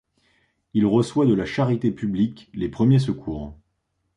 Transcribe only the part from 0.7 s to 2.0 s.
Il reçoit de la charité